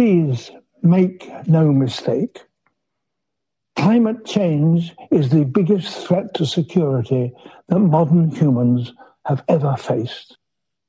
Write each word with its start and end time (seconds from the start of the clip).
please 0.00 0.50
make 0.80 1.30
no 1.46 1.70
mistake. 1.70 2.44
Climate 3.76 4.24
change 4.24 4.96
is 5.10 5.28
the 5.28 5.44
biggest 5.44 6.06
threat 6.06 6.32
to 6.32 6.46
security 6.46 7.34
that 7.68 7.80
modern 7.80 8.30
humans 8.30 8.94
have 9.26 9.44
ever 9.46 9.76
faced. 9.76 10.38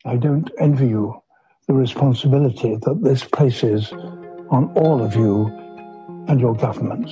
I 0.05 0.15
don't 0.15 0.49
envy 0.57 0.87
you 0.87 1.21
the 1.67 1.73
responsibility 1.73 2.77
that 2.83 3.03
this 3.03 3.25
places 3.25 3.91
on 4.49 4.71
all 4.77 5.03
of 5.03 5.13
you 5.13 5.47
and 6.29 6.39
your 6.39 6.55
governments. 6.55 7.11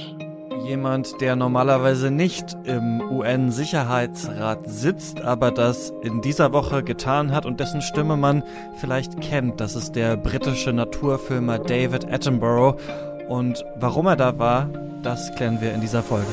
Jemand, 0.64 1.20
der 1.22 1.36
normalerweise 1.36 2.12
nicht 2.12 2.58
im 2.64 3.02
UN-Sicherheitsrat 3.02 4.70
sitzt, 4.70 5.22
aber 5.22 5.52
das 5.52 5.94
in 6.02 6.22
dieser 6.22 6.54
Woche 6.54 6.84
getan 6.84 7.32
hat 7.32 7.46
und 7.46 7.60
dessen 7.60 7.82
Stimme 7.82 8.18
man 8.18 8.44
vielleicht 8.78 9.20
kennt. 9.22 9.60
Das 9.60 9.76
ist 9.76 9.96
der 9.96 10.18
britische 10.18 10.74
Naturfilmer 10.74 11.60
David 11.60 12.12
Attenborough. 12.12 12.80
Und 13.28 13.64
warum 13.76 14.08
er 14.08 14.16
da 14.16 14.38
war, 14.38 14.70
das 15.04 15.34
klären 15.36 15.62
wir 15.62 15.74
in 15.74 15.82
dieser 15.82 16.04
Folge. 16.04 16.28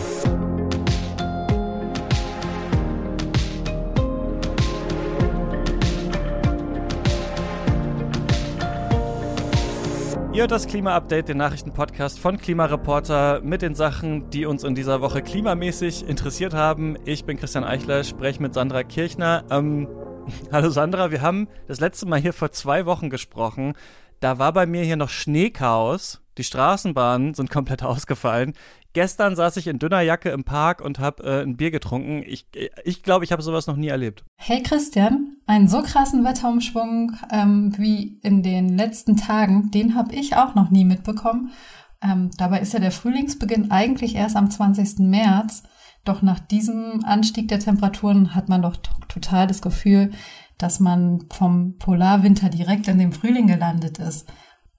Ihr 10.36 10.42
hört 10.42 10.50
das 10.50 10.66
Klima-Update, 10.66 11.30
den 11.30 11.38
Nachrichtenpodcast 11.38 12.18
von 12.18 12.36
Klimareporter 12.36 13.40
mit 13.40 13.62
den 13.62 13.74
Sachen, 13.74 14.28
die 14.28 14.44
uns 14.44 14.64
in 14.64 14.74
dieser 14.74 15.00
Woche 15.00 15.22
klimamäßig 15.22 16.06
interessiert 16.06 16.52
haben. 16.52 16.98
Ich 17.06 17.24
bin 17.24 17.38
Christian 17.38 17.64
Eichler, 17.64 18.04
spreche 18.04 18.42
mit 18.42 18.52
Sandra 18.52 18.82
Kirchner. 18.82 19.44
Ähm, 19.50 19.88
hallo 20.52 20.68
Sandra, 20.68 21.10
wir 21.10 21.22
haben 21.22 21.48
das 21.68 21.80
letzte 21.80 22.04
Mal 22.04 22.20
hier 22.20 22.34
vor 22.34 22.50
zwei 22.50 22.84
Wochen 22.84 23.08
gesprochen. 23.08 23.72
Da 24.20 24.38
war 24.38 24.52
bei 24.52 24.66
mir 24.66 24.82
hier 24.82 24.96
noch 24.96 25.08
Schneechaos. 25.08 26.20
Die 26.36 26.44
Straßenbahnen 26.44 27.32
sind 27.32 27.48
komplett 27.48 27.82
ausgefallen. 27.82 28.52
Gestern 28.96 29.36
saß 29.36 29.58
ich 29.58 29.66
in 29.66 29.78
dünner 29.78 30.00
Jacke 30.00 30.30
im 30.30 30.44
Park 30.44 30.80
und 30.80 30.98
habe 30.98 31.22
äh, 31.22 31.42
ein 31.42 31.58
Bier 31.58 31.70
getrunken. 31.70 32.22
Ich 32.26 32.50
glaube, 32.50 32.70
ich, 32.84 33.02
glaub, 33.02 33.22
ich 33.22 33.30
habe 33.30 33.42
sowas 33.42 33.66
noch 33.66 33.76
nie 33.76 33.88
erlebt. 33.88 34.24
Hey 34.36 34.62
Christian, 34.62 35.36
einen 35.44 35.68
so 35.68 35.82
krassen 35.82 36.24
Wetterumschwung 36.24 37.14
ähm, 37.30 37.74
wie 37.76 38.18
in 38.22 38.42
den 38.42 38.70
letzten 38.70 39.18
Tagen, 39.18 39.70
den 39.70 39.96
habe 39.96 40.14
ich 40.14 40.36
auch 40.36 40.54
noch 40.54 40.70
nie 40.70 40.86
mitbekommen. 40.86 41.50
Ähm, 42.00 42.30
dabei 42.38 42.60
ist 42.60 42.72
ja 42.72 42.78
der 42.78 42.90
Frühlingsbeginn 42.90 43.70
eigentlich 43.70 44.14
erst 44.14 44.34
am 44.34 44.50
20. 44.50 45.00
März. 45.00 45.64
Doch 46.06 46.22
nach 46.22 46.40
diesem 46.40 47.04
Anstieg 47.04 47.48
der 47.48 47.60
Temperaturen 47.60 48.34
hat 48.34 48.48
man 48.48 48.62
doch 48.62 48.78
total 49.08 49.46
das 49.46 49.60
Gefühl, 49.60 50.12
dass 50.56 50.80
man 50.80 51.26
vom 51.30 51.76
Polarwinter 51.76 52.48
direkt 52.48 52.88
in 52.88 52.98
dem 52.98 53.12
Frühling 53.12 53.46
gelandet 53.46 53.98
ist. 53.98 54.26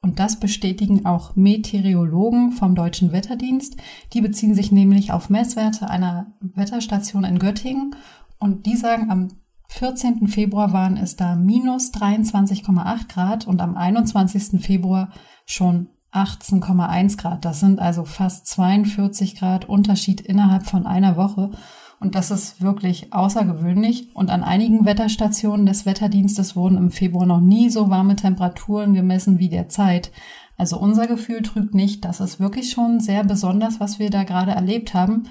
Und 0.07 0.19
das 0.19 0.39
bestätigen 0.39 1.05
auch 1.05 1.35
Meteorologen 1.35 2.53
vom 2.53 2.75
Deutschen 2.75 3.11
Wetterdienst. 3.11 3.75
Die 4.13 4.21
beziehen 4.21 4.55
sich 4.55 4.71
nämlich 4.71 5.11
auf 5.11 5.29
Messwerte 5.29 5.89
einer 5.89 6.27
Wetterstation 6.39 7.25
in 7.25 7.39
Göttingen. 7.39 7.93
Und 8.39 8.65
die 8.67 8.77
sagen, 8.77 9.11
am 9.11 9.27
14. 9.67 10.29
Februar 10.29 10.71
waren 10.71 10.95
es 10.95 11.17
da 11.17 11.35
minus 11.35 11.91
23,8 11.91 13.09
Grad 13.09 13.47
und 13.47 13.59
am 13.59 13.75
21. 13.75 14.61
Februar 14.61 15.09
schon 15.45 15.89
18,1 16.23 17.17
Grad. 17.17 17.45
Das 17.45 17.59
sind 17.59 17.79
also 17.79 18.05
fast 18.05 18.47
42 18.47 19.35
Grad 19.35 19.65
Unterschied 19.69 20.21
innerhalb 20.21 20.65
von 20.65 20.85
einer 20.85 21.17
Woche. 21.17 21.51
Und 21.99 22.15
das 22.15 22.31
ist 22.31 22.61
wirklich 22.61 23.13
außergewöhnlich. 23.13 24.15
Und 24.15 24.29
an 24.29 24.43
einigen 24.43 24.85
Wetterstationen 24.85 25.65
des 25.65 25.85
Wetterdienstes 25.85 26.55
wurden 26.55 26.77
im 26.77 26.91
Februar 26.91 27.25
noch 27.25 27.41
nie 27.41 27.69
so 27.69 27.89
warme 27.89 28.15
Temperaturen 28.15 28.93
gemessen 28.93 29.39
wie 29.39 29.49
derzeit. 29.49 30.11
Also 30.57 30.79
unser 30.79 31.07
Gefühl 31.07 31.41
trügt 31.41 31.73
nicht. 31.73 32.05
Das 32.05 32.19
ist 32.19 32.39
wirklich 32.39 32.71
schon 32.71 32.99
sehr 32.99 33.23
besonders, 33.23 33.79
was 33.79 33.99
wir 33.99 34.09
da 34.09 34.23
gerade 34.23 34.51
erlebt 34.51 34.93
haben. 34.93 35.23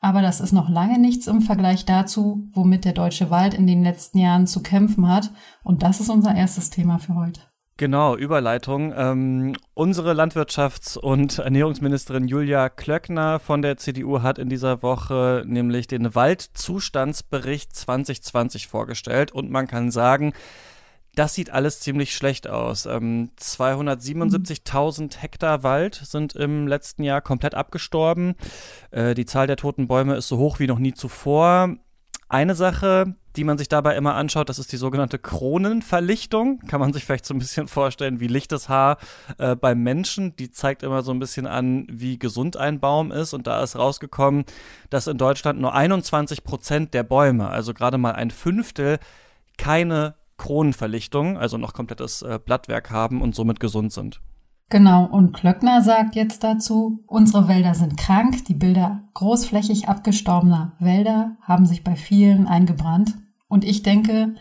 Aber 0.00 0.22
das 0.22 0.40
ist 0.40 0.52
noch 0.52 0.68
lange 0.68 0.98
nichts 0.98 1.26
im 1.26 1.40
Vergleich 1.42 1.84
dazu, 1.84 2.48
womit 2.52 2.84
der 2.84 2.92
deutsche 2.92 3.30
Wald 3.30 3.54
in 3.54 3.66
den 3.66 3.82
letzten 3.82 4.18
Jahren 4.18 4.46
zu 4.46 4.62
kämpfen 4.62 5.08
hat. 5.08 5.30
Und 5.64 5.82
das 5.82 6.00
ist 6.00 6.10
unser 6.10 6.34
erstes 6.34 6.70
Thema 6.70 6.98
für 6.98 7.14
heute. 7.14 7.40
Genau, 7.78 8.16
Überleitung. 8.16 8.94
Ähm, 8.96 9.54
unsere 9.74 10.12
Landwirtschafts- 10.12 10.96
und 10.96 11.38
Ernährungsministerin 11.38 12.26
Julia 12.26 12.70
Klöckner 12.70 13.38
von 13.38 13.60
der 13.60 13.76
CDU 13.76 14.22
hat 14.22 14.38
in 14.38 14.48
dieser 14.48 14.82
Woche 14.82 15.42
nämlich 15.46 15.86
den 15.86 16.14
Waldzustandsbericht 16.14 17.76
2020 17.76 18.66
vorgestellt 18.66 19.30
und 19.30 19.50
man 19.50 19.66
kann 19.66 19.90
sagen, 19.90 20.32
das 21.16 21.34
sieht 21.34 21.50
alles 21.50 21.80
ziemlich 21.80 22.14
schlecht 22.14 22.48
aus. 22.48 22.86
Ähm, 22.86 23.30
277.000 23.38 25.18
Hektar 25.18 25.62
Wald 25.62 25.96
sind 25.96 26.34
im 26.34 26.66
letzten 26.66 27.02
Jahr 27.02 27.20
komplett 27.20 27.54
abgestorben. 27.54 28.36
Äh, 28.90 29.12
die 29.12 29.26
Zahl 29.26 29.46
der 29.46 29.56
toten 29.56 29.86
Bäume 29.86 30.16
ist 30.16 30.28
so 30.28 30.38
hoch 30.38 30.60
wie 30.60 30.66
noch 30.66 30.78
nie 30.78 30.94
zuvor. 30.94 31.76
Eine 32.28 32.54
Sache, 32.54 33.14
die 33.36 33.44
man 33.44 33.58
sich 33.58 33.68
dabei 33.68 33.96
immer 33.96 34.14
anschaut, 34.14 34.48
das 34.48 34.58
ist 34.58 34.72
die 34.72 34.76
sogenannte 34.76 35.18
Kronenverlichtung. 35.18 36.60
Kann 36.66 36.80
man 36.80 36.92
sich 36.92 37.04
vielleicht 37.04 37.26
so 37.26 37.34
ein 37.34 37.38
bisschen 37.38 37.68
vorstellen 37.68 38.20
wie 38.20 38.26
lichtes 38.26 38.68
Haar 38.68 38.98
äh, 39.38 39.54
beim 39.54 39.82
Menschen. 39.82 40.34
Die 40.36 40.50
zeigt 40.50 40.82
immer 40.82 41.02
so 41.02 41.12
ein 41.12 41.18
bisschen 41.18 41.46
an, 41.46 41.86
wie 41.90 42.18
gesund 42.18 42.56
ein 42.56 42.80
Baum 42.80 43.12
ist. 43.12 43.34
Und 43.34 43.46
da 43.46 43.62
ist 43.62 43.76
rausgekommen, 43.76 44.44
dass 44.90 45.06
in 45.06 45.18
Deutschland 45.18 45.60
nur 45.60 45.74
21 45.74 46.44
Prozent 46.44 46.94
der 46.94 47.02
Bäume, 47.02 47.48
also 47.48 47.74
gerade 47.74 47.98
mal 47.98 48.12
ein 48.12 48.30
Fünftel, 48.30 48.98
keine 49.58 50.14
Kronenverlichtung, 50.38 51.38
also 51.38 51.58
noch 51.58 51.72
komplettes 51.72 52.22
äh, 52.22 52.38
Blattwerk 52.44 52.90
haben 52.90 53.22
und 53.22 53.34
somit 53.34 53.60
gesund 53.60 53.92
sind. 53.92 54.20
Genau, 54.68 55.04
und 55.06 55.32
Klöckner 55.32 55.80
sagt 55.80 56.16
jetzt 56.16 56.42
dazu, 56.42 57.04
unsere 57.06 57.46
Wälder 57.46 57.74
sind 57.74 57.96
krank, 57.96 58.44
die 58.46 58.54
Bilder 58.54 59.04
großflächig 59.14 59.88
abgestorbener 59.88 60.72
Wälder 60.80 61.36
haben 61.42 61.66
sich 61.66 61.84
bei 61.84 61.94
vielen 61.94 62.48
eingebrannt. 62.48 63.14
Und 63.48 63.64
ich 63.64 63.82
denke, 63.82 64.34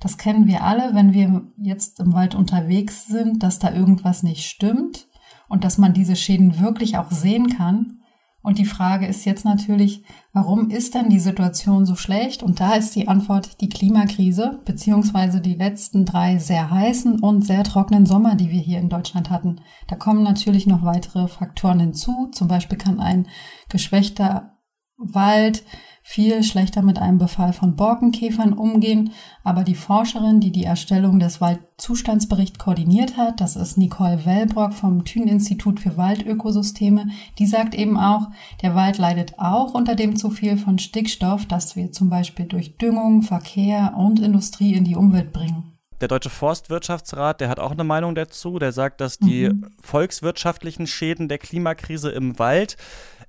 das 0.00 0.16
kennen 0.16 0.46
wir 0.46 0.62
alle, 0.62 0.94
wenn 0.94 1.12
wir 1.12 1.52
jetzt 1.56 2.00
im 2.00 2.12
Wald 2.12 2.34
unterwegs 2.34 3.06
sind, 3.06 3.42
dass 3.42 3.58
da 3.58 3.72
irgendwas 3.72 4.22
nicht 4.22 4.44
stimmt 4.44 5.08
und 5.48 5.64
dass 5.64 5.78
man 5.78 5.92
diese 5.92 6.16
Schäden 6.16 6.60
wirklich 6.60 6.98
auch 6.98 7.10
sehen 7.10 7.48
kann. 7.48 7.98
Und 8.40 8.58
die 8.58 8.64
Frage 8.64 9.06
ist 9.06 9.24
jetzt 9.24 9.44
natürlich, 9.44 10.04
warum 10.32 10.70
ist 10.70 10.94
denn 10.94 11.10
die 11.10 11.18
Situation 11.18 11.84
so 11.84 11.96
schlecht? 11.96 12.42
Und 12.44 12.60
da 12.60 12.74
ist 12.74 12.94
die 12.94 13.08
Antwort 13.08 13.60
die 13.60 13.68
Klimakrise, 13.68 14.60
beziehungsweise 14.64 15.40
die 15.40 15.56
letzten 15.56 16.04
drei 16.04 16.38
sehr 16.38 16.70
heißen 16.70 17.18
und 17.18 17.44
sehr 17.44 17.64
trockenen 17.64 18.06
Sommer, 18.06 18.36
die 18.36 18.50
wir 18.50 18.60
hier 18.60 18.78
in 18.78 18.88
Deutschland 18.88 19.28
hatten. 19.28 19.60
Da 19.88 19.96
kommen 19.96 20.22
natürlich 20.22 20.66
noch 20.66 20.84
weitere 20.84 21.26
Faktoren 21.26 21.80
hinzu. 21.80 22.28
Zum 22.32 22.46
Beispiel 22.46 22.78
kann 22.78 23.00
ein 23.00 23.26
geschwächter 23.68 24.56
Wald 24.96 25.64
viel 26.08 26.42
schlechter 26.42 26.80
mit 26.80 26.98
einem 26.98 27.18
Befall 27.18 27.52
von 27.52 27.76
Borkenkäfern 27.76 28.54
umgehen. 28.54 29.12
Aber 29.44 29.62
die 29.62 29.74
Forscherin, 29.74 30.40
die 30.40 30.50
die 30.50 30.64
Erstellung 30.64 31.20
des 31.20 31.42
Waldzustandsberichts 31.42 32.58
koordiniert 32.58 33.18
hat, 33.18 33.42
das 33.42 33.56
ist 33.56 33.76
Nicole 33.76 34.24
Wellbrock 34.24 34.72
vom 34.72 35.04
Thün-Institut 35.04 35.80
für 35.80 35.98
Waldökosysteme, 35.98 37.08
die 37.38 37.46
sagt 37.46 37.74
eben 37.74 37.98
auch, 37.98 38.28
der 38.62 38.74
Wald 38.74 38.96
leidet 38.96 39.38
auch 39.38 39.74
unter 39.74 39.94
dem 39.94 40.16
zu 40.16 40.30
viel 40.30 40.56
von 40.56 40.78
Stickstoff, 40.78 41.44
das 41.44 41.76
wir 41.76 41.92
zum 41.92 42.08
Beispiel 42.08 42.46
durch 42.46 42.78
Düngung, 42.78 43.20
Verkehr 43.20 43.92
und 43.94 44.18
Industrie 44.18 44.72
in 44.72 44.84
die 44.84 44.96
Umwelt 44.96 45.34
bringen. 45.34 45.78
Der 46.00 46.08
Deutsche 46.08 46.30
Forstwirtschaftsrat, 46.30 47.40
der 47.40 47.48
hat 47.48 47.58
auch 47.58 47.72
eine 47.72 47.82
Meinung 47.82 48.14
dazu. 48.14 48.58
Der 48.58 48.70
sagt, 48.70 49.00
dass 49.00 49.18
die 49.18 49.48
mhm. 49.48 49.66
volkswirtschaftlichen 49.82 50.86
Schäden 50.86 51.28
der 51.28 51.38
Klimakrise 51.38 52.10
im 52.10 52.38
Wald 52.38 52.76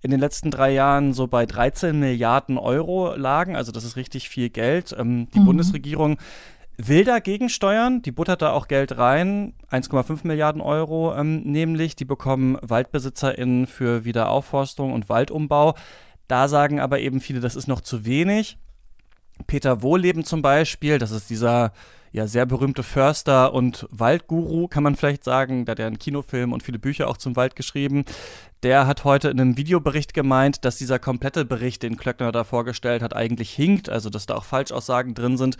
in 0.01 0.11
den 0.11 0.19
letzten 0.19 0.51
drei 0.51 0.71
Jahren 0.71 1.13
so 1.13 1.27
bei 1.27 1.45
13 1.45 1.99
Milliarden 1.99 2.57
Euro 2.57 3.15
lagen. 3.15 3.55
Also 3.55 3.71
das 3.71 3.83
ist 3.83 3.95
richtig 3.95 4.29
viel 4.29 4.49
Geld. 4.49 4.95
Ähm, 4.97 5.27
die 5.33 5.39
mhm. 5.39 5.45
Bundesregierung 5.45 6.17
will 6.77 7.03
dagegen 7.03 7.49
steuern. 7.49 8.01
Die 8.01 8.11
buttert 8.11 8.41
da 8.41 8.51
auch 8.51 8.67
Geld 8.67 8.97
rein, 8.97 9.53
1,5 9.69 10.25
Milliarden 10.25 10.61
Euro 10.61 11.13
ähm, 11.15 11.41
nämlich. 11.41 11.95
Die 11.95 12.05
bekommen 12.05 12.57
WaldbesitzerInnen 12.61 13.67
für 13.67 14.05
Wiederaufforstung 14.05 14.93
und 14.93 15.09
Waldumbau. 15.09 15.75
Da 16.27 16.47
sagen 16.47 16.79
aber 16.79 16.99
eben 16.99 17.19
viele, 17.19 17.41
das 17.41 17.55
ist 17.55 17.67
noch 17.67 17.81
zu 17.81 18.05
wenig. 18.05 18.57
Peter 19.47 19.81
Wohleben 19.81 20.23
zum 20.23 20.41
Beispiel, 20.41 20.97
das 20.97 21.11
ist 21.11 21.29
dieser 21.29 21.73
ja 22.11 22.27
sehr 22.27 22.45
berühmte 22.45 22.83
Förster 22.83 23.53
und 23.53 23.87
Waldguru, 23.91 24.67
kann 24.67 24.83
man 24.83 24.95
vielleicht 24.95 25.23
sagen. 25.23 25.65
Da 25.65 25.71
hat 25.71 25.79
er 25.79 25.87
einen 25.87 25.99
Kinofilm 25.99 26.53
und 26.53 26.63
viele 26.63 26.79
Bücher 26.79 27.07
auch 27.07 27.17
zum 27.17 27.35
Wald 27.35 27.55
geschrieben. 27.55 28.05
Der 28.63 28.87
hat 28.87 29.03
heute 29.03 29.29
in 29.29 29.39
einem 29.39 29.57
Videobericht 29.57 30.13
gemeint, 30.13 30.65
dass 30.65 30.77
dieser 30.77 30.99
komplette 30.99 31.45
Bericht, 31.45 31.83
den 31.83 31.97
Klöckner 31.97 32.31
da 32.31 32.43
vorgestellt 32.43 33.01
hat, 33.01 33.15
eigentlich 33.15 33.51
hinkt, 33.51 33.89
also 33.89 34.09
dass 34.09 34.25
da 34.25 34.35
auch 34.35 34.45
Falschaussagen 34.45 35.13
drin 35.13 35.37
sind. 35.37 35.57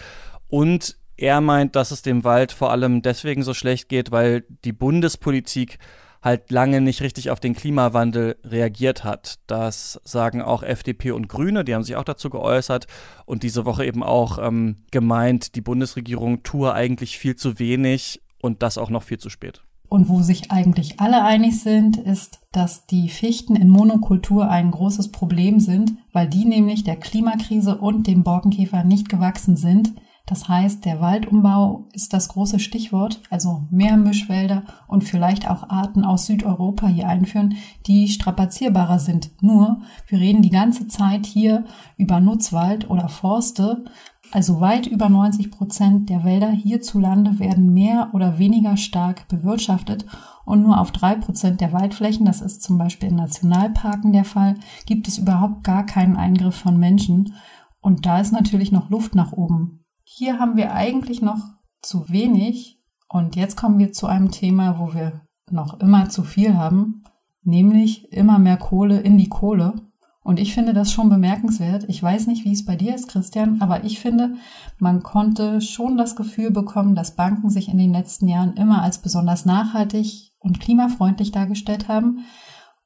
Und 0.48 0.98
er 1.16 1.42
meint, 1.42 1.76
dass 1.76 1.92
es 1.92 2.02
dem 2.02 2.24
Wald 2.24 2.52
vor 2.52 2.72
allem 2.72 3.02
deswegen 3.02 3.44
so 3.44 3.54
schlecht 3.54 3.90
geht, 3.90 4.12
weil 4.12 4.46
die 4.64 4.74
Bundespolitik 4.74 5.78
halt 6.22 6.52
lange 6.52 6.82
nicht 6.82 7.02
richtig 7.02 7.30
auf 7.30 7.40
den 7.40 7.56
Klimawandel 7.56 8.38
reagiert 8.44 9.04
hat. 9.04 9.36
Das 9.48 10.00
sagen 10.04 10.42
auch 10.42 10.64
FDP 10.64 11.12
und 11.12 11.30
Grüne, 11.30 11.64
die 11.64 11.74
haben 11.76 11.84
sich 11.84 11.96
auch 11.96 12.04
dazu 12.04 12.30
geäußert 12.30 12.88
und 13.26 13.44
diese 13.44 13.66
Woche 13.66 13.86
eben 13.86 14.04
auch 14.04 14.38
ähm, 14.38 14.78
gemeint, 14.92 15.56
die 15.56 15.62
Bundesregierung 15.62 16.44
tue 16.44 16.74
eigentlich 16.74 17.18
viel 17.18 17.36
zu 17.36 17.60
wenig 17.60 18.22
und 18.42 18.62
das 18.64 18.78
auch 18.78 18.90
noch 18.90 19.04
viel 19.04 19.18
zu 19.18 19.30
spät. 19.30 19.64
Und 19.90 20.08
wo 20.08 20.22
sich 20.22 20.52
eigentlich 20.52 21.00
alle 21.00 21.24
einig 21.24 21.62
sind, 21.62 21.98
ist, 21.98 22.42
dass 22.52 22.86
die 22.86 23.10
Fichten 23.10 23.56
in 23.56 23.70
Monokultur 23.70 24.48
ein 24.48 24.70
großes 24.70 25.12
Problem 25.12 25.60
sind, 25.60 25.94
weil 26.14 26.28
die 26.28 26.46
nämlich 26.46 26.84
der 26.84 26.96
Klimakrise 26.96 27.76
und 27.76 28.06
dem 28.06 28.24
Borkenkäfer 28.24 28.84
nicht 28.84 29.10
gewachsen 29.10 29.58
sind. 29.58 29.94
Das 30.30 30.48
heißt, 30.48 30.86
der 30.86 31.02
Waldumbau 31.02 31.88
ist 31.92 32.14
das 32.14 32.28
große 32.28 32.60
Stichwort, 32.60 33.20
also 33.32 33.64
mehr 33.72 33.98
Mischwälder 33.98 34.62
und 34.88 35.04
vielleicht 35.04 35.50
auch 35.50 35.72
Arten 35.72 36.06
aus 36.06 36.28
Südeuropa 36.28 36.86
hier 36.88 37.10
einführen, 37.10 37.56
die 37.88 38.08
strapazierbarer 38.08 39.00
sind. 39.00 39.32
Nur, 39.42 39.82
wir 40.06 40.20
reden 40.20 40.44
die 40.44 40.52
ganze 40.52 40.88
Zeit 40.88 41.26
hier 41.26 41.66
über 41.98 42.20
Nutzwald 42.20 42.92
oder 42.92 43.10
Forste, 43.10 43.86
also 44.32 44.62
weit 44.62 44.86
über 44.86 45.10
90 45.10 45.50
Prozent 45.50 46.12
der 46.12 46.24
Wälder 46.24 46.52
hierzulande 46.52 47.40
werden 47.40 47.74
mehr 47.74 48.12
oder 48.14 48.38
weniger 48.38 48.78
stark 48.78 49.28
bewirtschaftet 49.30 50.06
und 50.46 50.62
nur 50.62 50.80
auf 50.80 50.92
drei 50.92 51.16
Prozent 51.16 51.60
der 51.60 51.74
Waldflächen, 51.74 52.28
das 52.28 52.42
ist 52.42 52.62
zum 52.62 52.78
Beispiel 52.78 53.10
in 53.10 53.16
Nationalparken 53.16 54.14
der 54.14 54.26
Fall, 54.26 54.58
gibt 54.86 55.08
es 55.08 55.18
überhaupt 55.18 55.64
gar 55.64 55.88
keinen 55.88 56.18
Eingriff 56.18 56.56
von 56.56 56.78
Menschen. 56.78 57.34
Und 57.82 58.06
da 58.06 58.20
ist 58.20 58.32
natürlich 58.32 58.72
noch 58.72 58.92
Luft 58.92 59.16
nach 59.16 59.32
oben. 59.32 59.79
Hier 60.12 60.40
haben 60.40 60.58
wir 60.58 60.74
eigentlich 60.74 61.22
noch 61.22 61.38
zu 61.84 62.10
wenig. 62.10 62.82
Und 63.08 63.36
jetzt 63.36 63.56
kommen 63.56 63.78
wir 63.78 63.94
zu 63.94 64.08
einem 64.08 64.32
Thema, 64.32 64.80
wo 64.80 64.96
wir 64.96 65.22
noch 65.52 65.80
immer 65.80 66.10
zu 66.10 66.24
viel 66.24 66.58
haben, 66.58 67.04
nämlich 67.44 68.12
immer 68.12 68.40
mehr 68.40 68.58
Kohle 68.58 69.00
in 69.00 69.20
die 69.20 69.30
Kohle. 69.30 69.76
Und 70.24 70.40
ich 70.40 70.54
finde 70.56 70.74
das 70.74 70.92
schon 70.92 71.10
bemerkenswert. 71.10 71.86
Ich 71.88 72.02
weiß 72.02 72.26
nicht, 72.26 72.44
wie 72.44 72.52
es 72.52 72.66
bei 72.66 72.76
dir 72.76 72.96
ist, 72.96 73.08
Christian, 73.08 73.62
aber 73.62 73.84
ich 73.84 74.00
finde, 74.00 74.36
man 74.80 75.04
konnte 75.04 75.62
schon 75.62 75.96
das 75.96 76.16
Gefühl 76.16 76.50
bekommen, 76.50 76.96
dass 76.96 77.16
Banken 77.16 77.52
sich 77.52 77.70
in 77.70 77.78
den 77.78 77.94
letzten 77.94 78.28
Jahren 78.28 78.54
immer 78.54 78.82
als 78.82 78.98
besonders 78.98 79.46
nachhaltig 79.46 80.32
und 80.40 80.60
klimafreundlich 80.60 81.32
dargestellt 81.32 81.88
haben. 81.88 82.26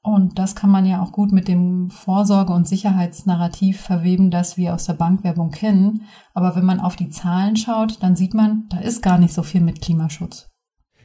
Und 0.05 0.37
das 0.37 0.53
kann 0.53 0.69
man 0.69 0.85
ja 0.85 1.01
auch 1.01 1.13
gut 1.13 1.31
mit 1.31 1.47
dem 1.47 1.89
Vorsorge- 1.89 2.51
und 2.51 2.67
Sicherheitsnarrativ 2.67 3.79
verweben, 3.79 4.31
das 4.31 4.57
wir 4.57 4.73
aus 4.73 4.85
der 4.85 4.93
Bankwerbung 4.93 5.51
kennen. 5.51 6.03
Aber 6.33 6.57
wenn 6.57 6.65
man 6.65 6.81
auf 6.81 6.97
die 6.97 7.09
Zahlen 7.09 7.55
schaut, 7.55 8.03
dann 8.03 8.17
sieht 8.17 8.33
man, 8.33 8.67
da 8.69 8.79
ist 8.79 9.01
gar 9.01 9.17
nicht 9.17 9.33
so 9.33 9.43
viel 9.43 9.61
mit 9.61 9.81
Klimaschutz. 9.81 10.49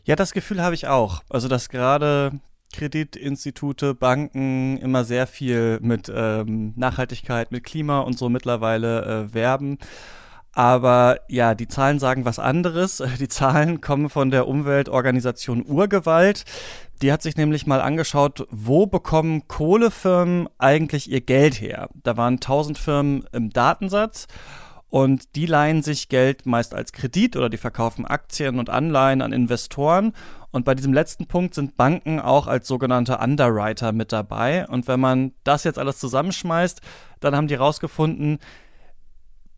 Ja, 0.02 0.16
das 0.16 0.32
Gefühl 0.32 0.62
habe 0.62 0.74
ich 0.74 0.88
auch. 0.88 1.22
Also, 1.30 1.46
dass 1.46 1.68
gerade 1.68 2.40
Kreditinstitute, 2.72 3.94
Banken 3.94 4.78
immer 4.78 5.04
sehr 5.04 5.28
viel 5.28 5.78
mit 5.80 6.10
ähm, 6.12 6.72
Nachhaltigkeit, 6.74 7.52
mit 7.52 7.62
Klima 7.62 8.00
und 8.00 8.18
so 8.18 8.28
mittlerweile 8.28 9.28
äh, 9.28 9.34
werben. 9.34 9.78
Aber 10.58 11.20
ja, 11.28 11.54
die 11.54 11.68
Zahlen 11.68 12.00
sagen 12.00 12.24
was 12.24 12.40
anderes. 12.40 13.00
Die 13.20 13.28
Zahlen 13.28 13.80
kommen 13.80 14.10
von 14.10 14.32
der 14.32 14.48
Umweltorganisation 14.48 15.64
Urgewalt. 15.64 16.44
Die 17.00 17.12
hat 17.12 17.22
sich 17.22 17.36
nämlich 17.36 17.68
mal 17.68 17.80
angeschaut, 17.80 18.44
wo 18.50 18.86
bekommen 18.86 19.46
Kohlefirmen 19.46 20.48
eigentlich 20.58 21.08
ihr 21.12 21.20
Geld 21.20 21.60
her? 21.60 21.90
Da 22.02 22.16
waren 22.16 22.34
1000 22.34 22.76
Firmen 22.76 23.24
im 23.30 23.50
Datensatz 23.50 24.26
und 24.88 25.36
die 25.36 25.46
leihen 25.46 25.84
sich 25.84 26.08
Geld 26.08 26.44
meist 26.44 26.74
als 26.74 26.90
Kredit 26.90 27.36
oder 27.36 27.50
die 27.50 27.56
verkaufen 27.56 28.04
Aktien 28.04 28.58
und 28.58 28.68
Anleihen 28.68 29.22
an 29.22 29.32
Investoren 29.32 30.12
und 30.50 30.64
bei 30.64 30.74
diesem 30.74 30.92
letzten 30.92 31.26
Punkt 31.26 31.54
sind 31.54 31.76
Banken 31.76 32.18
auch 32.18 32.48
als 32.48 32.66
sogenannte 32.66 33.18
Underwriter 33.18 33.92
mit 33.92 34.10
dabei. 34.10 34.66
Und 34.66 34.88
wenn 34.88 34.98
man 34.98 35.34
das 35.44 35.62
jetzt 35.62 35.78
alles 35.78 35.98
zusammenschmeißt, 35.98 36.80
dann 37.20 37.36
haben 37.36 37.46
die 37.46 37.54
rausgefunden, 37.54 38.40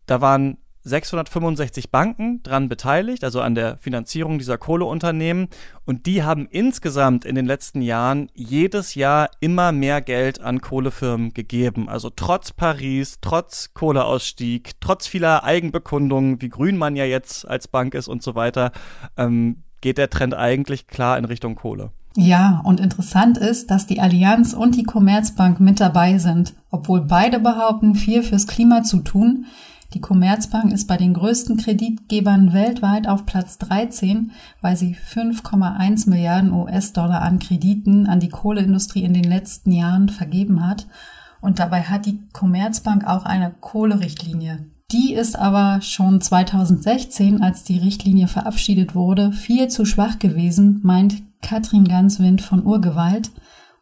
da 0.05 0.21
waren 0.21 0.57
665 0.83 1.91
Banken 1.91 2.41
dran 2.43 2.69
beteiligt, 2.69 3.23
also 3.23 3.41
an 3.41 3.55
der 3.55 3.77
Finanzierung 3.77 4.39
dieser 4.39 4.57
Kohleunternehmen. 4.57 5.47
Und 5.85 6.05
die 6.05 6.23
haben 6.23 6.47
insgesamt 6.49 7.25
in 7.25 7.35
den 7.35 7.45
letzten 7.45 7.81
Jahren 7.81 8.29
jedes 8.33 8.95
Jahr 8.95 9.29
immer 9.39 9.71
mehr 9.71 10.01
Geld 10.01 10.41
an 10.41 10.61
Kohlefirmen 10.61 11.33
gegeben. 11.33 11.87
Also 11.89 12.09
trotz 12.09 12.51
Paris, 12.51 13.17
trotz 13.21 13.73
Kohleausstieg, 13.73 14.71
trotz 14.79 15.07
vieler 15.07 15.43
Eigenbekundungen, 15.43 16.41
wie 16.41 16.49
grün 16.49 16.77
man 16.77 16.95
ja 16.95 17.05
jetzt 17.05 17.47
als 17.47 17.67
Bank 17.67 17.93
ist 17.93 18.07
und 18.07 18.23
so 18.23 18.35
weiter, 18.35 18.71
ähm, 19.17 19.63
geht 19.81 19.97
der 19.97 20.09
Trend 20.09 20.33
eigentlich 20.33 20.87
klar 20.87 21.17
in 21.17 21.25
Richtung 21.25 21.55
Kohle. 21.55 21.91
Ja, 22.17 22.61
und 22.65 22.81
interessant 22.81 23.37
ist, 23.37 23.71
dass 23.71 23.87
die 23.87 24.01
Allianz 24.01 24.53
und 24.53 24.75
die 24.75 24.83
Commerzbank 24.83 25.59
mit 25.59 25.79
dabei 25.79 26.17
sind, 26.17 26.53
obwohl 26.69 27.01
beide 27.01 27.39
behaupten, 27.39 27.95
viel 27.95 28.21
fürs 28.21 28.47
Klima 28.47 28.83
zu 28.83 28.97
tun. 28.99 29.45
Die 29.93 29.99
Commerzbank 29.99 30.71
ist 30.71 30.87
bei 30.87 30.95
den 30.95 31.13
größten 31.13 31.57
Kreditgebern 31.57 32.53
weltweit 32.53 33.09
auf 33.09 33.25
Platz 33.25 33.57
13, 33.57 34.31
weil 34.61 34.77
sie 34.77 34.95
5,1 34.95 36.09
Milliarden 36.09 36.53
US-Dollar 36.53 37.21
an 37.21 37.39
Krediten 37.39 38.07
an 38.07 38.21
die 38.21 38.29
Kohleindustrie 38.29 39.03
in 39.03 39.13
den 39.13 39.25
letzten 39.25 39.71
Jahren 39.73 40.07
vergeben 40.07 40.65
hat. 40.65 40.87
Und 41.41 41.59
dabei 41.59 41.81
hat 41.83 42.05
die 42.05 42.19
Commerzbank 42.31 43.05
auch 43.05 43.25
eine 43.25 43.51
Kohlerichtlinie. 43.59 44.65
Die 44.93 45.13
ist 45.13 45.37
aber 45.37 45.81
schon 45.81 46.21
2016, 46.21 47.41
als 47.41 47.63
die 47.63 47.77
Richtlinie 47.77 48.27
verabschiedet 48.27 48.95
wurde, 48.95 49.33
viel 49.33 49.67
zu 49.67 49.83
schwach 49.83 50.19
gewesen, 50.19 50.79
meint 50.83 51.21
Katrin 51.41 51.83
Ganswind 51.83 52.41
von 52.41 52.65
Urgewalt, 52.65 53.31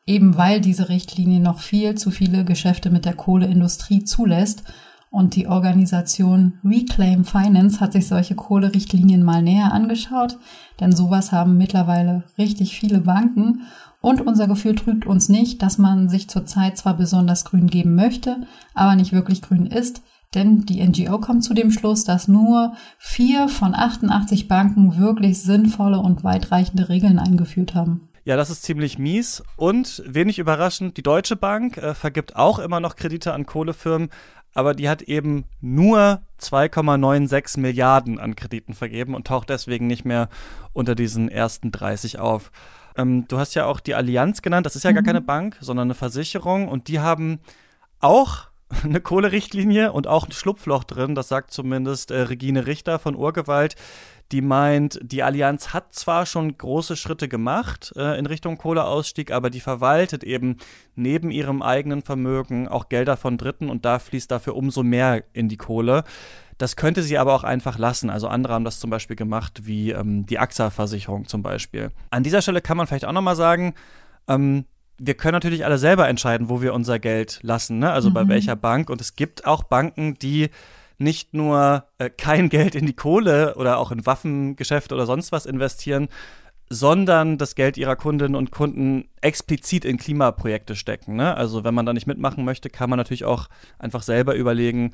eben 0.07 0.37
weil 0.37 0.59
diese 0.59 0.89
Richtlinie 0.89 1.39
noch 1.39 1.59
viel 1.59 1.95
zu 1.95 2.09
viele 2.09 2.45
Geschäfte 2.45 2.89
mit 2.89 3.05
der 3.05 3.13
Kohleindustrie 3.13 4.03
zulässt 4.05 4.63
und 5.11 5.35
die 5.35 5.47
Organisation 5.47 6.59
Reclaim 6.63 7.25
Finance 7.25 7.79
hat 7.79 7.93
sich 7.93 8.07
solche 8.07 8.35
Kohlerichtlinien 8.35 9.23
mal 9.23 9.41
näher 9.41 9.73
angeschaut, 9.73 10.37
denn 10.79 10.91
sowas 10.95 11.31
haben 11.31 11.57
mittlerweile 11.57 12.23
richtig 12.37 12.77
viele 12.79 12.99
Banken 12.99 13.63
und 14.01 14.21
unser 14.21 14.47
Gefühl 14.47 14.75
trügt 14.75 15.05
uns 15.05 15.29
nicht, 15.29 15.61
dass 15.61 15.77
man 15.77 16.09
sich 16.09 16.29
zurzeit 16.29 16.77
zwar 16.77 16.95
besonders 16.95 17.43
grün 17.43 17.67
geben 17.67 17.95
möchte, 17.95 18.47
aber 18.73 18.95
nicht 18.95 19.11
wirklich 19.11 19.41
grün 19.41 19.65
ist, 19.65 20.01
denn 20.35 20.65
die 20.65 20.85
NGO 20.85 21.19
kommt 21.19 21.43
zu 21.43 21.53
dem 21.53 21.71
Schluss, 21.71 22.03
dass 22.03 22.27
nur 22.27 22.73
vier 22.97 23.49
von 23.49 23.73
88 23.73 24.47
Banken 24.47 24.97
wirklich 24.97 25.41
sinnvolle 25.41 25.99
und 25.99 26.23
weitreichende 26.23 26.87
Regeln 26.87 27.17
eingeführt 27.17 27.73
haben. 27.73 28.09
Ja, 28.25 28.35
das 28.35 28.51
ist 28.51 28.61
ziemlich 28.61 28.99
mies. 28.99 29.41
Und 29.55 30.03
wenig 30.05 30.37
überraschend, 30.37 30.97
die 30.97 31.01
Deutsche 31.01 31.35
Bank 31.35 31.77
äh, 31.77 31.95
vergibt 31.95 32.35
auch 32.35 32.59
immer 32.59 32.79
noch 32.79 32.95
Kredite 32.95 33.33
an 33.33 33.47
Kohlefirmen, 33.47 34.09
aber 34.53 34.73
die 34.73 34.89
hat 34.89 35.01
eben 35.01 35.45
nur 35.61 36.21
2,96 36.41 37.59
Milliarden 37.59 38.19
an 38.19 38.35
Krediten 38.35 38.73
vergeben 38.73 39.15
und 39.15 39.27
taucht 39.27 39.49
deswegen 39.49 39.87
nicht 39.87 40.05
mehr 40.05 40.29
unter 40.73 40.95
diesen 40.95 41.29
ersten 41.29 41.71
30 41.71 42.19
auf. 42.19 42.51
Ähm, 42.97 43.27
du 43.27 43.37
hast 43.37 43.55
ja 43.55 43.65
auch 43.65 43.79
die 43.79 43.95
Allianz 43.95 44.41
genannt, 44.41 44.65
das 44.65 44.75
ist 44.75 44.83
ja 44.83 44.91
mhm. 44.91 44.95
gar 44.95 45.03
keine 45.03 45.21
Bank, 45.21 45.57
sondern 45.61 45.87
eine 45.87 45.95
Versicherung 45.95 46.67
und 46.67 46.87
die 46.87 46.99
haben 46.99 47.39
auch 47.99 48.47
eine 48.83 49.01
Kohlerichtlinie 49.01 49.91
und 49.91 50.07
auch 50.07 50.27
ein 50.27 50.31
Schlupfloch 50.31 50.83
drin, 50.83 51.15
das 51.15 51.27
sagt 51.27 51.51
zumindest 51.51 52.11
äh, 52.11 52.21
Regine 52.21 52.67
Richter 52.67 52.99
von 52.99 53.15
Urgewalt. 53.15 53.75
Die 54.31 54.41
meint, 54.41 54.99
die 55.01 55.23
Allianz 55.23 55.73
hat 55.73 55.93
zwar 55.93 56.25
schon 56.27 56.55
große 56.55 56.95
Schritte 56.95 57.27
gemacht 57.27 57.93
äh, 57.95 58.17
in 58.19 58.27
Richtung 58.27 58.57
Kohleausstieg, 58.57 59.31
aber 59.31 59.49
die 59.49 59.59
verwaltet 59.59 60.23
eben 60.23 60.57
neben 60.95 61.31
ihrem 61.31 61.63
eigenen 61.63 62.03
Vermögen 62.03 62.67
auch 62.67 62.89
Gelder 62.89 63.17
von 63.17 63.37
Dritten 63.37 63.69
und 63.69 63.85
da 63.85 63.97
fließt 63.97 64.29
dafür 64.29 64.55
umso 64.55 64.83
mehr 64.83 65.23
in 65.33 65.49
die 65.49 65.57
Kohle. 65.57 66.03
Das 66.59 66.75
könnte 66.75 67.01
sie 67.01 67.17
aber 67.17 67.33
auch 67.33 67.43
einfach 67.43 67.77
lassen. 67.79 68.09
Also 68.09 68.27
andere 68.27 68.53
haben 68.53 68.65
das 68.65 68.79
zum 68.79 68.89
Beispiel 68.89 69.15
gemacht, 69.15 69.61
wie 69.63 69.91
ähm, 69.91 70.25
die 70.25 70.37
AXA-Versicherung 70.37 71.25
zum 71.25 71.41
Beispiel. 71.41 71.89
An 72.11 72.21
dieser 72.21 72.41
Stelle 72.41 72.61
kann 72.61 72.77
man 72.77 72.85
vielleicht 72.85 73.05
auch 73.05 73.13
nochmal 73.13 73.37
sagen, 73.37 73.73
ähm, 74.27 74.65
wir 74.99 75.13
können 75.15 75.33
natürlich 75.33 75.65
alle 75.65 75.77
selber 75.77 76.07
entscheiden, 76.07 76.49
wo 76.49 76.61
wir 76.61 76.73
unser 76.73 76.99
Geld 76.99 77.39
lassen, 77.41 77.79
ne? 77.79 77.91
also 77.91 78.09
mhm. 78.09 78.13
bei 78.13 78.27
welcher 78.27 78.57
Bank. 78.57 78.89
Und 78.89 79.01
es 79.01 79.15
gibt 79.15 79.45
auch 79.45 79.63
Banken, 79.63 80.15
die 80.15 80.49
nicht 80.99 81.33
nur 81.33 81.85
äh, 81.97 82.09
kein 82.09 82.49
Geld 82.49 82.75
in 82.75 82.85
die 82.85 82.93
Kohle 82.93 83.55
oder 83.55 83.77
auch 83.77 83.91
in 83.91 84.05
Waffengeschäfte 84.05 84.93
oder 84.93 85.05
sonst 85.05 85.31
was 85.31 85.45
investieren, 85.45 86.09
sondern 86.69 87.37
das 87.37 87.55
Geld 87.55 87.77
ihrer 87.77 87.95
Kundinnen 87.95 88.35
und 88.35 88.51
Kunden 88.51 89.05
explizit 89.21 89.85
in 89.85 89.97
Klimaprojekte 89.97 90.75
stecken. 90.75 91.15
Ne? 91.15 91.35
Also 91.35 91.63
wenn 91.63 91.73
man 91.73 91.85
da 91.85 91.93
nicht 91.93 92.05
mitmachen 92.05 92.45
möchte, 92.45 92.69
kann 92.69 92.89
man 92.89 92.97
natürlich 92.97 93.25
auch 93.25 93.47
einfach 93.79 94.03
selber 94.03 94.35
überlegen, 94.35 94.91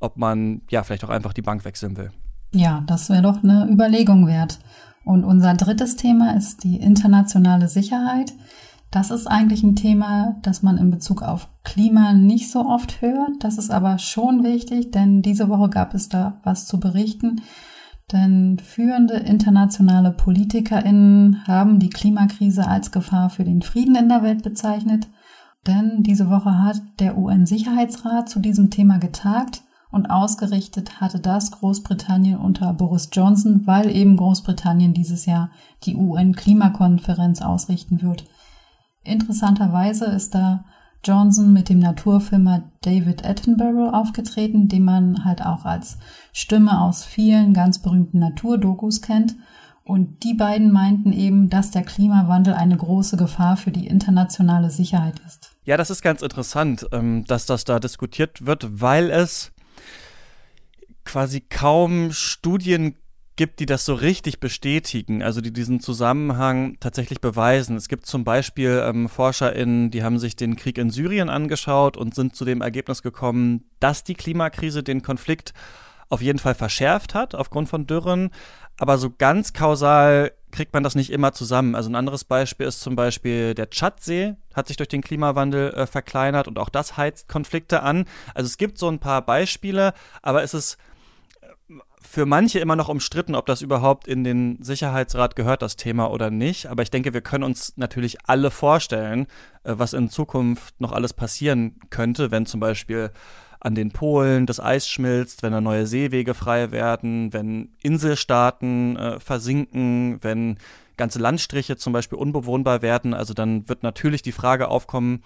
ob 0.00 0.16
man 0.16 0.62
ja 0.70 0.82
vielleicht 0.82 1.04
auch 1.04 1.10
einfach 1.10 1.34
die 1.34 1.42
Bank 1.42 1.64
wechseln 1.64 1.96
will. 1.96 2.10
Ja, 2.52 2.82
das 2.86 3.10
wäre 3.10 3.22
doch 3.22 3.42
eine 3.42 3.68
Überlegung 3.70 4.26
wert. 4.26 4.58
Und 5.04 5.24
unser 5.24 5.54
drittes 5.54 5.96
Thema 5.96 6.36
ist 6.36 6.64
die 6.64 6.76
internationale 6.76 7.68
Sicherheit. 7.68 8.32
Das 8.90 9.10
ist 9.10 9.26
eigentlich 9.26 9.62
ein 9.62 9.76
Thema, 9.76 10.36
das 10.42 10.62
man 10.62 10.78
in 10.78 10.90
Bezug 10.90 11.22
auf 11.22 11.48
Klima 11.62 12.14
nicht 12.14 12.50
so 12.50 12.64
oft 12.64 13.02
hört. 13.02 13.32
Das 13.40 13.58
ist 13.58 13.70
aber 13.70 13.98
schon 13.98 14.42
wichtig, 14.44 14.90
denn 14.92 15.20
diese 15.20 15.50
Woche 15.50 15.68
gab 15.68 15.92
es 15.92 16.08
da 16.08 16.40
was 16.42 16.66
zu 16.66 16.80
berichten. 16.80 17.42
Denn 18.12 18.58
führende 18.58 19.14
internationale 19.14 20.12
PolitikerInnen 20.12 21.46
haben 21.46 21.78
die 21.78 21.90
Klimakrise 21.90 22.66
als 22.66 22.90
Gefahr 22.90 23.28
für 23.28 23.44
den 23.44 23.60
Frieden 23.60 23.96
in 23.96 24.08
der 24.08 24.22
Welt 24.22 24.42
bezeichnet. 24.42 25.08
Denn 25.66 26.02
diese 26.02 26.30
Woche 26.30 26.62
hat 26.62 26.80
der 27.00 27.18
UN-Sicherheitsrat 27.18 28.30
zu 28.30 28.40
diesem 28.40 28.70
Thema 28.70 28.96
getagt 28.96 29.62
und 29.90 30.06
ausgerichtet 30.06 31.00
hatte 31.02 31.20
das 31.20 31.50
Großbritannien 31.50 32.38
unter 32.38 32.72
Boris 32.72 33.10
Johnson, 33.12 33.66
weil 33.66 33.94
eben 33.94 34.16
Großbritannien 34.16 34.94
dieses 34.94 35.26
Jahr 35.26 35.50
die 35.84 35.96
UN-Klimakonferenz 35.96 37.42
ausrichten 37.42 38.00
wird. 38.00 38.24
Interessanterweise 39.04 40.06
ist 40.06 40.34
da 40.34 40.64
Johnson 41.04 41.52
mit 41.52 41.68
dem 41.68 41.78
Naturfilmer 41.78 42.70
David 42.80 43.24
Attenborough 43.24 43.94
aufgetreten, 43.94 44.68
den 44.68 44.84
man 44.84 45.24
halt 45.24 45.42
auch 45.44 45.64
als 45.64 45.98
Stimme 46.32 46.80
aus 46.80 47.04
vielen 47.04 47.54
ganz 47.54 47.80
berühmten 47.80 48.18
Naturdokus 48.18 49.00
kennt. 49.00 49.36
Und 49.84 50.22
die 50.22 50.34
beiden 50.34 50.70
meinten 50.70 51.12
eben, 51.12 51.48
dass 51.48 51.70
der 51.70 51.82
Klimawandel 51.82 52.52
eine 52.52 52.76
große 52.76 53.16
Gefahr 53.16 53.56
für 53.56 53.70
die 53.70 53.86
internationale 53.86 54.70
Sicherheit 54.70 55.18
ist. 55.26 55.52
Ja, 55.64 55.78
das 55.78 55.88
ist 55.88 56.02
ganz 56.02 56.20
interessant, 56.20 56.86
ähm, 56.92 57.24
dass 57.24 57.46
das 57.46 57.64
da 57.64 57.80
diskutiert 57.80 58.44
wird, 58.44 58.80
weil 58.82 59.10
es 59.10 59.52
quasi 61.04 61.40
kaum 61.40 62.12
Studien 62.12 62.96
gibt, 63.38 63.60
die 63.60 63.66
das 63.66 63.86
so 63.86 63.94
richtig 63.94 64.40
bestätigen, 64.40 65.22
also 65.22 65.40
die 65.40 65.52
diesen 65.52 65.80
Zusammenhang 65.80 66.76
tatsächlich 66.80 67.20
beweisen. 67.20 67.76
Es 67.76 67.88
gibt 67.88 68.04
zum 68.04 68.24
Beispiel 68.24 68.82
ähm, 68.84 69.08
ForscherInnen, 69.08 69.90
die 69.90 70.02
haben 70.02 70.18
sich 70.18 70.36
den 70.36 70.56
Krieg 70.56 70.76
in 70.76 70.90
Syrien 70.90 71.30
angeschaut 71.30 71.96
und 71.96 72.14
sind 72.14 72.36
zu 72.36 72.44
dem 72.44 72.60
Ergebnis 72.60 73.00
gekommen, 73.00 73.64
dass 73.80 74.04
die 74.04 74.14
Klimakrise 74.14 74.82
den 74.82 75.02
Konflikt 75.02 75.54
auf 76.10 76.20
jeden 76.20 76.40
Fall 76.40 76.54
verschärft 76.54 77.14
hat 77.14 77.34
aufgrund 77.34 77.68
von 77.68 77.86
Dürren, 77.86 78.30
aber 78.76 78.98
so 78.98 79.08
ganz 79.16 79.52
kausal 79.52 80.32
kriegt 80.50 80.74
man 80.74 80.82
das 80.82 80.94
nicht 80.94 81.10
immer 81.10 81.32
zusammen. 81.32 81.74
Also 81.74 81.90
ein 81.90 81.94
anderes 81.94 82.24
Beispiel 82.24 82.66
ist 82.66 82.80
zum 82.80 82.96
Beispiel 82.96 83.54
der 83.54 83.70
Tschadsee, 83.70 84.34
hat 84.52 84.66
sich 84.66 84.78
durch 84.78 84.88
den 84.88 85.02
Klimawandel 85.02 85.74
äh, 85.74 85.86
verkleinert 85.86 86.48
und 86.48 86.58
auch 86.58 86.70
das 86.70 86.96
heizt 86.96 87.28
Konflikte 87.28 87.82
an. 87.82 88.06
Also 88.34 88.46
es 88.46 88.56
gibt 88.56 88.78
so 88.78 88.88
ein 88.88 88.98
paar 88.98 89.22
Beispiele, 89.22 89.92
aber 90.22 90.42
es 90.42 90.54
ist 90.54 90.78
für 92.00 92.26
manche 92.26 92.58
immer 92.58 92.76
noch 92.76 92.88
umstritten, 92.88 93.34
ob 93.34 93.46
das 93.46 93.62
überhaupt 93.62 94.06
in 94.06 94.24
den 94.24 94.62
Sicherheitsrat 94.62 95.36
gehört, 95.36 95.62
das 95.62 95.76
Thema 95.76 96.10
oder 96.10 96.30
nicht. 96.30 96.66
Aber 96.66 96.82
ich 96.82 96.90
denke, 96.90 97.14
wir 97.14 97.20
können 97.20 97.44
uns 97.44 97.74
natürlich 97.76 98.18
alle 98.26 98.50
vorstellen, 98.50 99.26
äh, 99.64 99.74
was 99.76 99.92
in 99.92 100.10
Zukunft 100.10 100.80
noch 100.80 100.92
alles 100.92 101.12
passieren 101.12 101.76
könnte, 101.90 102.30
wenn 102.30 102.46
zum 102.46 102.60
Beispiel 102.60 103.10
an 103.60 103.74
den 103.74 103.90
Polen 103.90 104.46
das 104.46 104.60
Eis 104.60 104.88
schmilzt, 104.88 105.42
wenn 105.42 105.52
da 105.52 105.60
neue 105.60 105.86
Seewege 105.86 106.34
frei 106.34 106.70
werden, 106.70 107.32
wenn 107.32 107.70
Inselstaaten 107.82 108.96
äh, 108.96 109.20
versinken, 109.20 110.18
wenn 110.22 110.58
ganze 110.96 111.18
Landstriche 111.18 111.76
zum 111.76 111.92
Beispiel 111.92 112.18
unbewohnbar 112.18 112.82
werden. 112.82 113.14
Also 113.14 113.34
dann 113.34 113.68
wird 113.68 113.82
natürlich 113.82 114.22
die 114.22 114.32
Frage 114.32 114.68
aufkommen, 114.68 115.22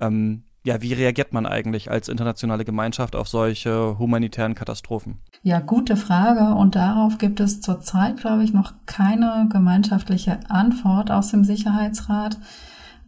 ähm, 0.00 0.44
ja, 0.66 0.82
wie 0.82 0.94
reagiert 0.94 1.32
man 1.32 1.46
eigentlich 1.46 1.92
als 1.92 2.08
internationale 2.08 2.64
Gemeinschaft 2.64 3.14
auf 3.14 3.28
solche 3.28 4.00
humanitären 4.00 4.56
Katastrophen? 4.56 5.20
Ja, 5.44 5.60
gute 5.60 5.96
Frage. 5.96 6.56
Und 6.56 6.74
darauf 6.74 7.18
gibt 7.18 7.38
es 7.38 7.60
zurzeit, 7.60 8.16
glaube 8.16 8.42
ich, 8.42 8.52
noch 8.52 8.74
keine 8.84 9.48
gemeinschaftliche 9.48 10.40
Antwort 10.48 11.12
aus 11.12 11.30
dem 11.30 11.44
Sicherheitsrat. 11.44 12.38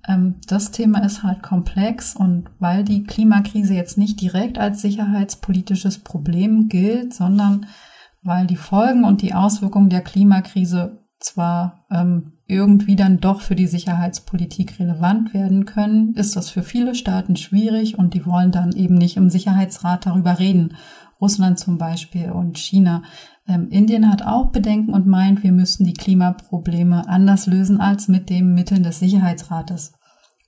Ähm, 0.07 0.37
das 0.47 0.71
Thema 0.71 1.05
ist 1.05 1.25
halt 1.25 1.43
komplex 1.43 2.15
und 2.15 2.49
weil 2.61 2.85
die 2.85 3.03
Klimakrise 3.03 3.75
jetzt 3.75 3.99
nicht 3.99 4.21
direkt 4.21 4.57
als 4.57 4.81
sicherheitspolitisches 4.81 5.99
Problem 5.99 6.69
gilt, 6.69 7.13
sondern 7.13 7.67
weil 8.23 8.47
die 8.47 8.55
Folgen 8.55 9.03
und 9.03 9.21
die 9.21 9.35
Auswirkungen 9.35 9.91
der 9.91 10.03
Klimakrise 10.03 11.05
zwar 11.19 11.87
ähm, 11.91 12.38
irgendwie 12.49 12.97
dann 12.97 13.21
doch 13.21 13.43
für 13.43 13.55
die 13.55 13.67
Sicherheitspolitik 13.67 14.81
relevant 14.81 15.35
werden 15.35 15.67
können, 15.67 16.15
ist 16.15 16.35
das 16.35 16.49
für 16.49 16.63
viele 16.63 16.95
Staaten 16.95 17.37
schwierig 17.37 17.99
und 17.99 18.15
die 18.15 18.25
wollen 18.25 18.51
dann 18.51 18.73
eben 18.73 18.95
nicht 18.95 19.19
im 19.19 19.29
Sicherheitsrat 19.29 20.07
darüber 20.07 20.39
reden. 20.39 20.75
Russland 21.21 21.59
zum 21.59 21.77
Beispiel 21.77 22.31
und 22.31 22.57
China. 22.57 23.03
Ähm, 23.47 23.69
Indien 23.71 24.11
hat 24.11 24.23
auch 24.23 24.47
Bedenken 24.47 24.95
und 24.95 25.07
meint, 25.07 25.43
wir 25.43 25.53
müssten 25.53 25.85
die 25.85 25.93
Klimaprobleme 25.93 27.07
anders 27.07 27.47
lösen 27.47 27.81
als 27.81 28.09
mit 28.09 28.31
den 28.31 28.55
Mitteln 28.55 28.83
des 28.83 28.99
Sicherheitsrates. 28.99 29.93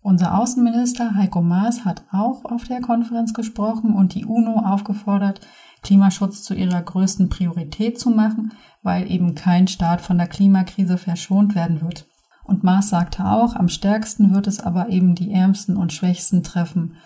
Unser 0.02 0.38
Außenminister 0.38 1.14
Heiko 1.14 1.42
Maas 1.42 1.84
hat 1.84 2.04
auch 2.10 2.44
auf 2.46 2.64
der 2.64 2.80
Konferenz 2.80 3.34
gesprochen 3.34 3.94
und 3.94 4.14
die 4.14 4.24
UNO 4.24 4.60
aufgefordert, 4.60 5.40
Klimaschutz 5.82 6.42
zu 6.42 6.54
ihrer 6.54 6.80
größten 6.80 7.28
Priorität 7.28 7.98
zu 7.98 8.10
machen, 8.10 8.52
weil 8.82 9.10
eben 9.10 9.34
kein 9.34 9.68
Staat 9.68 10.00
von 10.00 10.18
der 10.18 10.26
Klimakrise 10.26 10.96
verschont 10.98 11.54
werden 11.54 11.82
wird. 11.82 12.06
Und 12.44 12.64
Maas 12.64 12.88
sagte 12.88 13.26
auch, 13.26 13.54
am 13.54 13.68
stärksten 13.68 14.34
wird 14.34 14.46
es 14.46 14.60
aber 14.60 14.88
eben 14.88 15.14
die 15.14 15.32
Ärmsten 15.32 15.76
und 15.76 15.92
Schwächsten 15.92 16.42
treffen. 16.42 16.96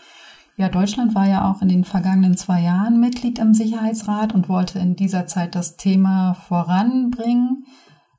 Ja, 0.57 0.69
Deutschland 0.69 1.17
war 1.17 1.29
ja 1.29 1.51
auch 1.51 1.63
in 1.63 1.69
den 1.69 1.85
vergangenen 1.85 2.37
zwei 2.37 2.61
Jahren 2.61 3.01
Mitglied 3.01 3.41
im 3.41 3.55
Sicherheitsrat 3.55 4.33
und 4.33 4.49
wollte 4.49 4.79
in 4.79 4.95
dieser 4.95 5.27
Zeit 5.27 5.57
das 5.57 5.77
Thema 5.77 6.35
voranbringen. 6.35 7.65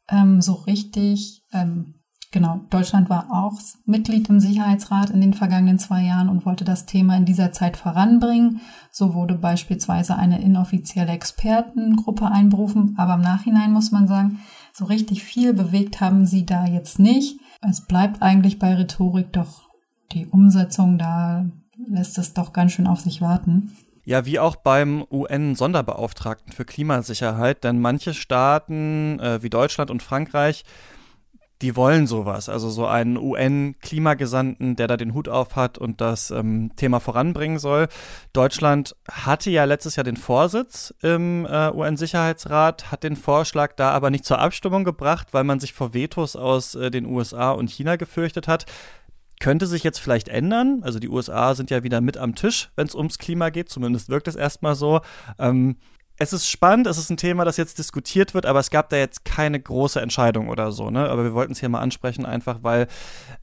Ähm, 0.10 0.42
so 0.42 0.54
richtig 0.54 1.44
ähm, 1.54 1.95
Genau, 2.36 2.60
Deutschland 2.70 3.10
war 3.10 3.28
auch 3.32 3.62
Mitglied 3.86 4.28
im 4.28 4.42
Sicherheitsrat 4.42 5.10
in 5.10 5.22
den 5.22 5.34
vergangenen 5.34 5.80
zwei 5.80 6.02
Jahren 6.02 6.28
und 6.28 6.46
wollte 6.46 6.66
das 6.66 6.86
Thema 6.86 7.16
in 7.16 7.24
dieser 7.24 7.54
Zeit 7.54 7.78
voranbringen. 7.78 8.60
So 8.92 9.14
wurde 9.14 9.36
beispielsweise 9.36 10.18
eine 10.18 10.42
inoffizielle 10.42 11.14
Expertengruppe 11.14 12.30
einberufen, 12.30 12.96
aber 12.98 13.14
im 13.14 13.22
Nachhinein 13.22 13.72
muss 13.72 13.92
man 13.92 14.10
sagen, 14.10 14.42
so 14.74 14.84
richtig 14.84 15.24
viel 15.24 15.54
bewegt 15.54 16.02
haben 16.02 16.26
sie 16.26 16.46
da 16.46 16.66
jetzt 16.66 17.00
nicht. 17.00 17.40
Es 17.62 17.88
bleibt 17.88 18.22
eigentlich 18.22 18.60
bei 18.60 18.76
Rhetorik, 18.76 19.32
doch 19.32 19.70
die 20.12 20.28
Umsetzung, 20.28 20.98
da 20.98 21.46
lässt 21.88 22.18
es 22.18 22.34
doch 22.34 22.52
ganz 22.52 22.74
schön 22.74 22.88
auf 22.88 23.00
sich 23.00 23.22
warten. 23.22 23.72
Ja, 24.04 24.26
wie 24.26 24.40
auch 24.40 24.58
beim 24.58 25.06
UN-Sonderbeauftragten 25.10 26.52
für 26.52 26.66
Klimasicherheit, 26.66 27.64
denn 27.64 27.80
manche 27.80 28.14
Staaten 28.14 29.22
äh, 29.22 29.42
wie 29.42 29.50
Deutschland 29.50 29.90
und 29.90 30.04
Frankreich 30.04 30.66
die 31.62 31.76
wollen 31.76 32.06
sowas. 32.06 32.50
Also 32.50 32.70
so 32.70 32.86
einen 32.86 33.18
UN-Klimagesandten, 33.18 34.76
der 34.76 34.88
da 34.88 34.98
den 34.98 35.14
Hut 35.14 35.30
auf 35.30 35.56
hat 35.56 35.78
und 35.78 36.02
das 36.02 36.32
ähm, 36.32 36.72
Thema 36.76 37.00
voranbringen 37.00 37.60
soll. 37.60 37.88
Deutschland 38.34 38.96
hatte 39.10 39.50
ja 39.50 39.64
letztes 39.64 39.96
Jahr 39.96 40.04
den 40.04 40.18
Vorsitz 40.18 40.94
im 41.02 41.46
äh, 41.46 41.72
UN-Sicherheitsrat, 41.72 42.92
hat 42.92 43.04
den 43.04 43.16
Vorschlag 43.16 43.74
da 43.76 43.92
aber 43.92 44.10
nicht 44.10 44.26
zur 44.26 44.40
Abstimmung 44.40 44.84
gebracht, 44.84 45.30
weil 45.32 45.46
man 45.46 45.60
sich 45.60 45.74
vor 45.74 45.94
Vetos 45.94 46.36
aus 46.36 46.76
äh, 46.76 46.92
den 46.92 47.06
USA 47.06 47.52
und 47.52 47.70
China 47.70 47.96
gefürchtet 47.96 48.48
hat. 48.48 48.66
Könnte 49.40 49.68
sich 49.68 49.84
jetzt 49.84 50.00
vielleicht 50.00 50.28
ändern. 50.30 50.82
Also 50.84 51.00
die 51.00 51.10
USA 51.10 51.56
sind 51.56 51.70
ja 51.70 51.84
wieder 51.84 52.02
mit 52.02 52.18
am 52.18 52.36
Tisch, 52.36 52.72
wenn 52.76 52.88
es 52.88 52.96
ums 52.96 53.18
Klima 53.18 53.50
geht. 53.50 53.70
Zumindest 53.70 54.10
wirkt 54.10 54.28
es 54.28 54.36
erstmal 54.36 54.76
so. 54.76 55.02
Ähm, 55.40 55.78
es 56.18 56.32
ist 56.32 56.50
spannend, 56.50 56.88
es 56.88 56.98
ist 56.98 57.10
ein 57.10 57.18
Thema, 57.18 57.44
das 57.44 57.58
jetzt 57.58 57.78
diskutiert 57.78 58.34
wird, 58.34 58.46
aber 58.46 58.60
es 58.60 58.70
gab 58.70 58.90
da 58.90 58.98
jetzt 58.98 59.26
keine 59.26 59.60
große 59.60 60.00
Entscheidung 60.00 60.48
oder 60.48 60.72
so, 60.72 60.90
ne? 60.90 61.10
Aber 61.10 61.24
wir 61.24 61.34
wollten 61.34 61.52
es 61.52 61.60
hier 61.60 61.70
mal 61.70 61.82
ansprechen, 61.82 62.26
einfach 62.26 62.60
weil 62.62 62.88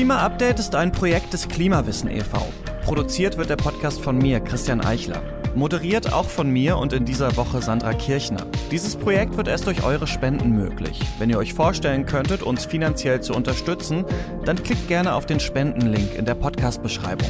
Klima-Update 0.00 0.58
ist 0.58 0.74
ein 0.74 0.92
Projekt 0.92 1.34
des 1.34 1.46
Klimawissen 1.46 2.10
e.V. 2.10 2.38
Produziert 2.86 3.36
wird 3.36 3.50
der 3.50 3.56
Podcast 3.56 4.00
von 4.00 4.16
mir, 4.16 4.40
Christian 4.40 4.80
Eichler. 4.80 5.22
Moderiert 5.54 6.10
auch 6.10 6.24
von 6.24 6.48
mir 6.48 6.78
und 6.78 6.94
in 6.94 7.04
dieser 7.04 7.36
Woche 7.36 7.60
Sandra 7.60 7.92
Kirchner. 7.92 8.46
Dieses 8.70 8.96
Projekt 8.96 9.36
wird 9.36 9.46
erst 9.46 9.66
durch 9.66 9.84
eure 9.84 10.06
Spenden 10.06 10.52
möglich. 10.52 10.98
Wenn 11.18 11.28
ihr 11.28 11.36
euch 11.36 11.52
vorstellen 11.52 12.06
könntet, 12.06 12.42
uns 12.42 12.64
finanziell 12.64 13.20
zu 13.20 13.34
unterstützen, 13.34 14.06
dann 14.46 14.62
klickt 14.62 14.88
gerne 14.88 15.12
auf 15.12 15.26
den 15.26 15.38
Spendenlink 15.38 16.14
in 16.14 16.24
der 16.24 16.34
Podcast-Beschreibung. 16.34 17.28